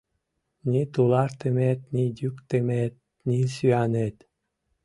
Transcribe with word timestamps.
Ни 0.69 0.81
тулартымет, 0.93 1.79
ни 1.93 2.03
йӱктымет, 2.19 2.93
ни 3.27 3.37
сӱанет... 3.55 4.15